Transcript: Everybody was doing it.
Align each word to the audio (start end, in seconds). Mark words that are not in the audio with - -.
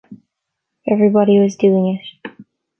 Everybody 0.87 1.39
was 1.39 1.55
doing 1.55 1.99
it. 2.25 2.31